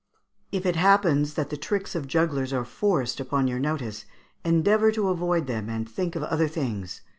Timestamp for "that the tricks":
1.35-1.93